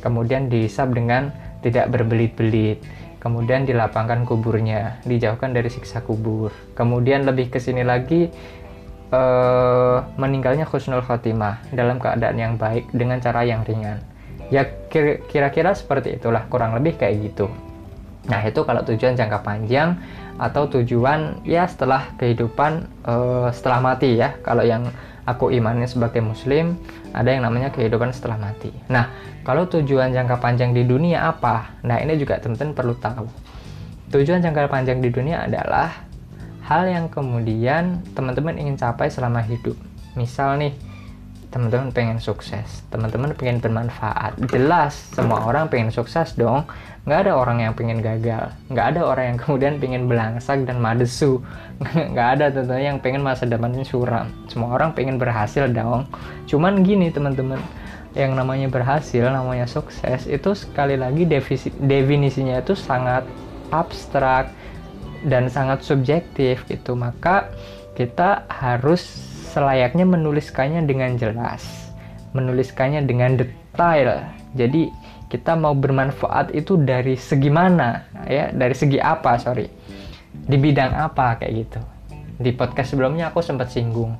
Kemudian 0.00 0.48
dihisap 0.48 0.92
dengan 0.92 1.32
tidak 1.60 1.92
berbelit-belit. 1.92 2.80
Kemudian 3.20 3.68
dilapangkan 3.68 4.24
kuburnya, 4.24 4.96
dijauhkan 5.04 5.52
dari 5.52 5.68
siksa 5.68 6.00
kubur. 6.00 6.48
Kemudian 6.72 7.28
lebih 7.28 7.52
ke 7.52 7.60
sini 7.60 7.84
lagi 7.84 8.32
uh, 9.12 10.00
meninggalnya 10.16 10.64
khusnul 10.64 11.04
khotimah 11.04 11.60
dalam 11.74 12.00
keadaan 12.00 12.38
yang 12.40 12.54
baik 12.56 12.88
dengan 12.96 13.20
cara 13.20 13.44
yang 13.44 13.60
ringan 13.66 14.00
ya 14.50 14.66
kira-kira 15.30 15.72
seperti 15.72 16.18
itulah 16.18 16.42
kurang 16.50 16.74
lebih 16.74 16.98
kayak 16.98 17.30
gitu 17.30 17.46
nah 18.28 18.40
itu 18.44 18.60
kalau 18.66 18.84
tujuan 18.84 19.16
jangka 19.16 19.40
panjang 19.40 19.96
atau 20.40 20.64
tujuan 20.72 21.44
ya 21.44 21.68
setelah 21.68 22.16
kehidupan 22.16 22.88
uh, 23.04 23.52
setelah 23.52 23.80
mati 23.84 24.16
ya. 24.16 24.40
Kalau 24.40 24.64
yang 24.64 24.88
aku 25.28 25.52
imani 25.52 25.84
sebagai 25.84 26.24
muslim 26.24 26.80
ada 27.12 27.28
yang 27.28 27.44
namanya 27.44 27.68
kehidupan 27.68 28.16
setelah 28.16 28.40
mati. 28.40 28.72
Nah 28.88 29.12
kalau 29.44 29.68
tujuan 29.68 30.16
jangka 30.16 30.40
panjang 30.40 30.72
di 30.72 30.88
dunia 30.88 31.28
apa? 31.28 31.76
Nah 31.84 32.00
ini 32.00 32.16
juga 32.16 32.40
teman-teman 32.40 32.72
perlu 32.72 32.94
tahu. 32.96 33.28
Tujuan 34.10 34.40
jangka 34.40 34.72
panjang 34.72 34.98
di 35.04 35.12
dunia 35.12 35.44
adalah 35.44 36.08
hal 36.64 36.88
yang 36.88 37.06
kemudian 37.12 38.00
teman-teman 38.16 38.56
ingin 38.56 38.80
capai 38.80 39.12
selama 39.12 39.44
hidup. 39.44 39.76
Misal 40.16 40.56
nih 40.56 40.72
teman-teman 41.50 41.90
pengen 41.90 42.18
sukses 42.22 42.86
teman-teman 42.94 43.34
pengen 43.34 43.58
bermanfaat. 43.58 44.38
Jelas 44.50 45.10
semua 45.14 45.42
orang 45.46 45.66
pengen 45.66 45.90
sukses 45.90 46.34
dong. 46.38 46.66
Nggak 47.06 47.26
ada 47.26 47.32
orang 47.34 47.58
yang 47.64 47.72
pengen 47.74 47.98
gagal. 47.98 48.54
Nggak 48.70 48.86
ada 48.94 49.00
orang 49.02 49.24
yang 49.34 49.38
kemudian 49.42 49.74
pengen 49.82 50.02
belangsak 50.06 50.62
dan 50.62 50.78
madesu. 50.78 51.42
Nggak 52.12 52.28
ada 52.38 52.46
tentunya 52.54 52.94
yang 52.94 53.02
pengen 53.02 53.26
masa 53.26 53.50
depannya 53.50 53.82
suram. 53.82 54.30
Semua 54.46 54.78
orang 54.78 54.94
pengen 54.94 55.18
berhasil 55.18 55.66
dong. 55.70 56.06
Cuman 56.46 56.86
gini 56.86 57.10
teman-teman 57.10 57.58
yang 58.14 58.34
namanya 58.34 58.66
berhasil 58.66 59.22
namanya 59.22 59.70
sukses 59.70 60.26
itu 60.26 60.50
sekali 60.58 60.98
lagi 60.98 61.30
defisi, 61.30 61.70
definisinya 61.70 62.58
itu 62.58 62.74
sangat 62.74 63.22
abstrak 63.70 64.50
dan 65.26 65.46
sangat 65.46 65.86
subjektif 65.86 66.66
gitu. 66.66 66.98
Maka 66.98 67.50
kita 67.94 68.46
harus 68.50 69.29
selayaknya 69.50 70.06
menuliskannya 70.06 70.86
dengan 70.86 71.18
jelas, 71.18 71.90
menuliskannya 72.32 73.02
dengan 73.02 73.34
detail. 73.34 74.30
Jadi 74.54 74.94
kita 75.26 75.58
mau 75.58 75.74
bermanfaat 75.74 76.54
itu 76.54 76.78
dari 76.78 77.18
segi 77.18 77.50
mana 77.50 78.06
ya, 78.30 78.54
dari 78.54 78.74
segi 78.78 79.02
apa, 79.02 79.34
sorry. 79.42 79.66
Di 80.30 80.54
bidang 80.54 80.94
apa 80.94 81.42
kayak 81.42 81.52
gitu. 81.66 81.80
Di 82.38 82.54
podcast 82.54 82.94
sebelumnya 82.94 83.34
aku 83.34 83.42
sempat 83.42 83.74
singgung. 83.74 84.14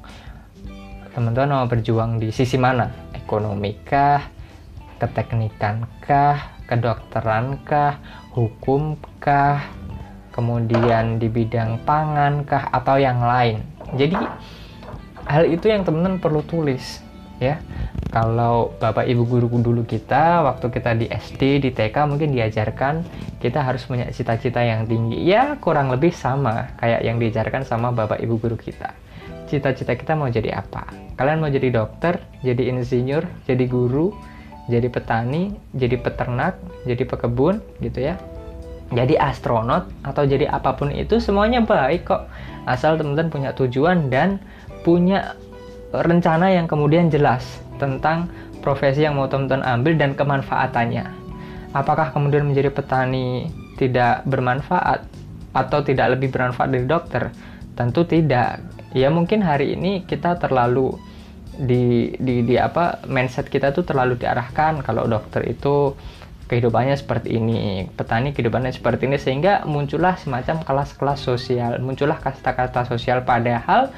Teman-teman 1.15 1.63
mau 1.63 1.67
berjuang 1.71 2.19
di 2.19 2.35
sisi 2.35 2.59
mana? 2.59 2.91
Ekonomi 3.15 3.79
kah? 3.87 4.41
keteknikankah, 5.01 6.61
kedokterankah, 6.69 7.97
hukumkah, 8.37 9.65
kemudian 10.31 11.17
di 11.17 11.33
bidang 11.33 11.81
pangankah 11.89 12.69
atau 12.69 13.01
yang 13.01 13.25
lain. 13.25 13.65
Jadi 13.97 14.21
hal 15.31 15.47
itu 15.47 15.71
yang 15.71 15.87
teman-teman 15.87 16.19
perlu 16.19 16.43
tulis 16.43 16.99
ya. 17.39 17.63
Kalau 18.11 18.75
Bapak 18.83 19.07
Ibu 19.07 19.23
guru 19.23 19.47
dulu 19.63 19.87
kita 19.87 20.43
waktu 20.43 20.67
kita 20.67 20.99
di 20.99 21.07
SD, 21.07 21.63
di 21.63 21.71
TK 21.71 22.11
mungkin 22.11 22.35
diajarkan 22.35 23.07
kita 23.39 23.63
harus 23.63 23.87
punya 23.87 24.11
cita-cita 24.11 24.59
yang 24.67 24.91
tinggi. 24.91 25.23
Ya, 25.23 25.55
kurang 25.63 25.95
lebih 25.95 26.11
sama 26.11 26.75
kayak 26.83 27.07
yang 27.07 27.23
diajarkan 27.23 27.63
sama 27.63 27.95
Bapak 27.95 28.19
Ibu 28.19 28.43
guru 28.43 28.59
kita. 28.59 28.91
Cita-cita 29.47 29.95
kita 29.95 30.19
mau 30.19 30.27
jadi 30.27 30.59
apa? 30.59 30.91
Kalian 31.15 31.39
mau 31.39 31.51
jadi 31.51 31.71
dokter, 31.71 32.19
jadi 32.43 32.75
insinyur, 32.75 33.23
jadi 33.47 33.65
guru, 33.71 34.11
jadi 34.67 34.91
petani, 34.91 35.55
jadi 35.71 35.99
peternak, 36.03 36.59
jadi 36.83 37.07
pekebun 37.07 37.63
gitu 37.79 38.11
ya. 38.11 38.19
Jadi 38.91 39.15
astronot 39.15 39.87
atau 40.03 40.27
jadi 40.27 40.51
apa 40.51 40.75
pun 40.75 40.91
itu 40.91 41.23
semuanya 41.23 41.63
baik 41.63 42.11
kok. 42.11 42.27
Asal 42.67 42.99
teman-teman 42.99 43.31
punya 43.31 43.51
tujuan 43.55 44.11
dan 44.11 44.43
punya 44.81 45.35
rencana 45.91 46.55
yang 46.55 46.71
kemudian 46.71 47.11
jelas 47.11 47.43
tentang 47.81 48.31
profesi 48.61 49.03
yang 49.03 49.17
mau 49.17 49.27
teman-teman 49.27 49.65
ambil 49.65 49.93
dan 49.97 50.13
kemanfaatannya. 50.15 51.05
Apakah 51.73 52.13
kemudian 52.13 52.45
menjadi 52.47 52.71
petani 52.71 53.49
tidak 53.81 54.27
bermanfaat 54.29 55.07
atau 55.57 55.81
tidak 55.83 56.19
lebih 56.19 56.31
bermanfaat 56.31 56.69
dari 56.71 56.87
dokter? 56.87 57.33
Tentu 57.75 58.05
tidak. 58.05 58.61
Ya 58.93 59.09
mungkin 59.09 59.41
hari 59.41 59.79
ini 59.79 60.05
kita 60.05 60.37
terlalu 60.37 60.99
di 61.61 62.15
di 62.17 62.47
di 62.47 62.55
apa 62.57 63.05
mindset 63.05 63.51
kita 63.53 63.75
tuh 63.75 63.85
terlalu 63.85 64.17
diarahkan 64.17 64.81
kalau 64.81 65.05
dokter 65.05 65.45
itu 65.45 65.95
kehidupannya 66.51 66.99
seperti 66.99 67.39
ini, 67.39 67.87
petani 67.95 68.35
kehidupannya 68.35 68.75
seperti 68.75 69.07
ini 69.07 69.23
sehingga 69.23 69.63
muncullah 69.71 70.19
semacam 70.19 70.67
kelas-kelas 70.67 71.23
sosial, 71.23 71.79
muncullah 71.79 72.19
kasta-kasta 72.19 72.91
sosial 72.91 73.23
padahal 73.23 73.95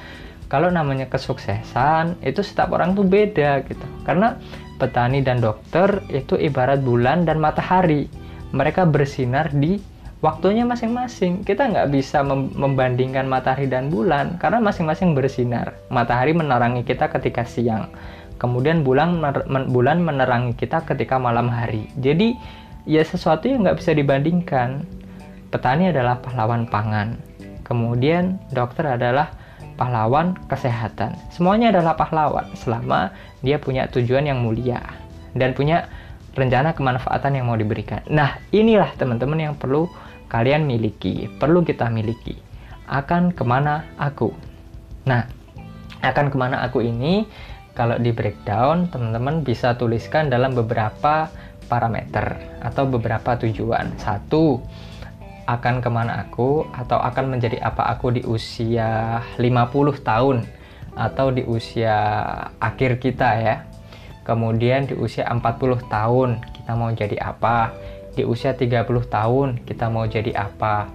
kalau 0.52 0.68
namanya 0.68 1.08
kesuksesan 1.08 2.20
itu 2.20 2.44
setiap 2.44 2.76
orang 2.76 2.92
tuh 2.92 3.08
beda 3.08 3.64
gitu. 3.64 3.86
Karena 4.04 4.36
petani 4.76 5.24
dan 5.24 5.40
dokter 5.40 6.04
itu 6.12 6.36
ibarat 6.36 6.84
bulan 6.84 7.24
dan 7.24 7.40
matahari. 7.40 8.12
Mereka 8.52 8.84
bersinar 8.84 9.48
di 9.48 9.80
waktunya 10.20 10.68
masing-masing. 10.68 11.40
Kita 11.40 11.72
nggak 11.72 11.88
bisa 11.88 12.20
membandingkan 12.52 13.24
matahari 13.24 13.64
dan 13.64 13.88
bulan 13.88 14.36
karena 14.36 14.60
masing-masing 14.60 15.16
bersinar. 15.16 15.72
Matahari 15.88 16.36
menerangi 16.36 16.84
kita 16.84 17.08
ketika 17.08 17.48
siang, 17.48 17.88
kemudian 18.36 18.84
bulan 18.84 19.24
bulan 19.72 20.04
menerangi 20.04 20.52
kita 20.52 20.84
ketika 20.84 21.16
malam 21.16 21.48
hari. 21.48 21.88
Jadi 21.96 22.36
ya 22.84 23.00
sesuatu 23.00 23.48
yang 23.48 23.64
nggak 23.64 23.80
bisa 23.80 23.96
dibandingkan. 23.96 24.84
Petani 25.48 25.88
adalah 25.88 26.20
pahlawan 26.20 26.68
pangan, 26.68 27.16
kemudian 27.64 28.36
dokter 28.52 28.84
adalah 28.88 29.32
pahlawan 29.74 30.36
kesehatan. 30.46 31.16
Semuanya 31.32 31.72
adalah 31.72 31.96
pahlawan 31.96 32.48
selama 32.56 33.12
dia 33.40 33.58
punya 33.58 33.88
tujuan 33.88 34.28
yang 34.28 34.40
mulia 34.40 34.80
dan 35.32 35.56
punya 35.56 35.88
rencana 36.32 36.72
kemanfaatan 36.72 37.36
yang 37.36 37.48
mau 37.48 37.56
diberikan. 37.56 38.00
Nah, 38.08 38.40
inilah 38.52 38.92
teman-teman 38.96 39.52
yang 39.52 39.54
perlu 39.56 39.88
kalian 40.32 40.64
miliki, 40.64 41.28
perlu 41.36 41.60
kita 41.60 41.92
miliki. 41.92 42.36
Akan 42.88 43.32
ke 43.32 43.44
mana 43.44 43.84
aku? 44.00 44.32
Nah, 45.04 45.28
akan 46.00 46.26
ke 46.32 46.36
mana 46.40 46.64
aku 46.64 46.80
ini, 46.80 47.28
kalau 47.72 47.96
di 47.96 48.12
breakdown, 48.12 48.88
teman-teman 48.88 49.44
bisa 49.44 49.76
tuliskan 49.76 50.28
dalam 50.28 50.52
beberapa 50.56 51.28
parameter 51.68 52.36
atau 52.60 52.84
beberapa 52.84 53.36
tujuan. 53.40 53.96
Satu, 53.96 54.60
akan 55.46 55.82
ke 55.82 55.88
mana 55.90 56.26
aku 56.26 56.66
atau 56.70 56.98
akan 57.02 57.38
menjadi 57.38 57.58
apa 57.62 57.88
aku 57.90 58.14
di 58.14 58.22
usia 58.22 59.22
50 59.36 60.02
tahun 60.02 60.46
atau 60.92 61.32
di 61.32 61.42
usia 61.44 61.96
akhir 62.62 63.02
kita 63.02 63.28
ya. 63.40 63.56
Kemudian 64.22 64.86
di 64.86 64.94
usia 64.94 65.26
40 65.26 65.42
tahun 65.90 66.38
kita 66.54 66.72
mau 66.78 66.94
jadi 66.94 67.18
apa? 67.18 67.74
di 68.12 68.22
usia 68.28 68.52
30 68.52 68.84
tahun 69.08 69.48
kita 69.64 69.88
mau 69.88 70.04
jadi 70.04 70.36
apa 70.36 70.92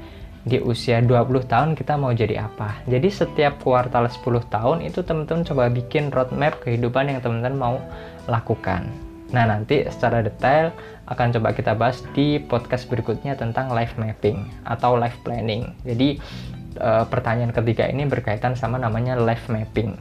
di 0.48 0.62
usia 0.64 1.02
20 1.02 1.50
tahun 1.50 1.70
kita 1.74 1.98
mau 1.98 2.14
jadi 2.14 2.46
apa 2.46 2.86
jadi 2.86 3.10
setiap 3.10 3.60
kuartal 3.66 4.08
10 4.08 4.22
tahun 4.48 4.78
itu 4.86 5.02
teman-teman 5.02 5.44
coba 5.44 5.68
bikin 5.74 6.14
roadmap 6.14 6.62
kehidupan 6.62 7.10
yang 7.12 7.20
teman-teman 7.20 7.58
mau 7.58 7.76
lakukan 8.30 8.88
nah 9.32 9.44
nanti 9.44 9.84
secara 9.88 10.24
detail 10.24 10.72
akan 11.08 11.36
coba 11.40 11.52
kita 11.52 11.76
bahas 11.76 12.00
di 12.16 12.40
podcast 12.40 12.88
berikutnya 12.88 13.36
tentang 13.36 13.72
life 13.76 13.96
mapping 14.00 14.48
atau 14.64 14.96
life 14.96 15.20
planning 15.24 15.76
jadi 15.84 16.16
e, 16.80 16.90
pertanyaan 17.12 17.52
ketiga 17.52 17.92
ini 17.92 18.08
berkaitan 18.08 18.56
sama 18.56 18.80
namanya 18.80 19.20
life 19.20 19.52
mapping 19.52 20.00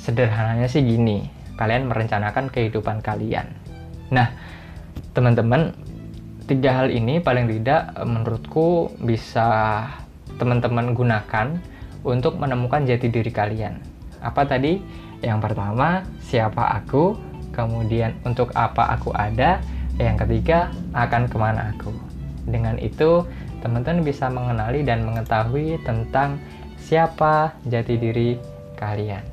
sederhananya 0.00 0.64
sih 0.64 0.80
gini 0.80 1.28
kalian 1.60 1.92
merencanakan 1.92 2.48
kehidupan 2.48 3.04
kalian 3.04 3.52
nah 4.08 4.32
teman-teman 5.12 5.76
tiga 6.48 6.80
hal 6.80 6.88
ini 6.88 7.20
paling 7.20 7.44
tidak 7.52 7.92
eh, 7.92 8.08
menurutku 8.08 8.96
bisa 9.04 9.84
teman-teman 10.40 10.96
gunakan 10.96 11.60
untuk 12.06 12.40
menemukan 12.40 12.88
jati 12.88 13.12
diri 13.12 13.28
kalian. 13.28 13.76
Apa 14.24 14.48
tadi? 14.48 14.80
Yang 15.20 15.50
pertama, 15.50 16.06
siapa 16.24 16.72
aku? 16.78 17.27
Kemudian 17.58 18.14
untuk 18.22 18.54
apa 18.54 18.94
aku 18.94 19.10
ada? 19.18 19.58
Yang 19.98 20.22
ketiga, 20.22 20.70
akan 20.94 21.26
ke 21.26 21.34
mana 21.34 21.74
aku? 21.74 21.90
Dengan 22.46 22.78
itu, 22.78 23.26
teman-teman 23.58 24.06
bisa 24.06 24.30
mengenali 24.30 24.86
dan 24.86 25.02
mengetahui 25.02 25.82
tentang 25.82 26.38
siapa 26.78 27.58
jati 27.66 27.98
diri 27.98 28.38
kalian. 28.78 29.26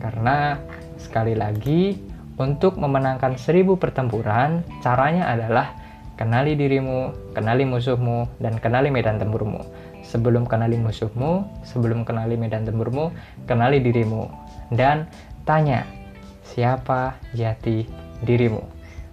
Karena 0.00 0.56
sekali 0.96 1.36
lagi, 1.36 2.00
untuk 2.40 2.80
memenangkan 2.80 3.36
seribu 3.36 3.76
pertempuran, 3.76 4.64
caranya 4.80 5.28
adalah 5.28 5.76
kenali 6.16 6.56
dirimu, 6.56 7.32
kenali 7.36 7.68
musuhmu, 7.68 8.40
dan 8.40 8.56
kenali 8.56 8.88
medan 8.88 9.20
tempurmu. 9.20 9.60
Sebelum 10.00 10.48
kenali 10.48 10.80
musuhmu, 10.80 11.44
sebelum 11.60 12.08
kenali 12.08 12.40
medan 12.40 12.64
tempurmu, 12.64 13.12
kenali 13.44 13.84
dirimu. 13.84 14.28
Dan 14.72 15.08
tanya, 15.44 15.84
siapa 16.54 17.18
jati 17.34 17.86
dirimu? 18.22 18.62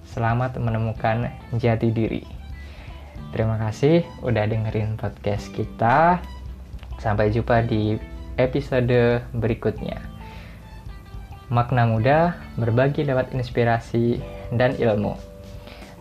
Selamat 0.06 0.62
menemukan 0.62 1.34
jati 1.58 1.90
diri. 1.90 2.22
Terima 3.34 3.58
kasih 3.58 4.06
udah 4.22 4.46
dengerin 4.46 4.94
podcast 4.94 5.50
kita. 5.50 6.22
Sampai 7.02 7.34
jumpa 7.34 7.66
di 7.66 7.98
episode 8.38 9.26
berikutnya. 9.34 9.98
Makna 11.50 11.90
muda 11.90 12.38
berbagi 12.56 13.06
lewat 13.06 13.34
inspirasi 13.34 14.22
dan 14.54 14.78
ilmu. 14.78 15.18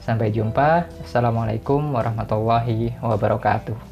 Sampai 0.04 0.34
jumpa. 0.34 0.84
Assalamualaikum 1.00 1.80
warahmatullahi 1.96 2.92
wabarakatuh. 3.00 3.91